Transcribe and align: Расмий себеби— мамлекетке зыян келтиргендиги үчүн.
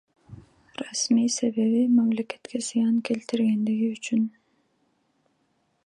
Расмий 0.83 1.29
себеби— 1.37 1.83
мамлекетке 1.97 2.57
зыян 2.67 2.97
келтиргендиги 3.07 3.87
үчүн. 3.95 4.21